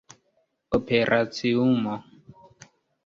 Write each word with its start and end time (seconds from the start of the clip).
operaciumo 0.77 1.93